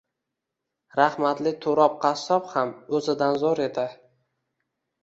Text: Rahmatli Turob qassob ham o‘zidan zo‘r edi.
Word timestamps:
Rahmatli 0.99 1.53
Turob 1.67 1.99
qassob 2.07 2.51
ham 2.55 2.73
o‘zidan 3.01 3.43
zo‘r 3.45 3.67
edi. 3.71 3.87